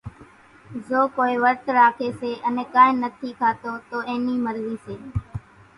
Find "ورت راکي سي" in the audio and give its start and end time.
1.43-2.31